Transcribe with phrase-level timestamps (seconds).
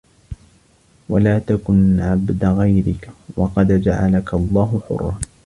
[1.09, 5.19] وَلَا تَكُنْ عَبْدَ غَيْرِك وَقَدْ جَعَلَك اللَّهُ حُرًّا